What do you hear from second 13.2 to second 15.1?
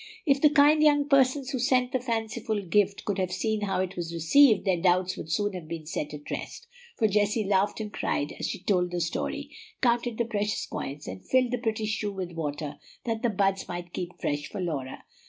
the buds might keep fresh for Laura.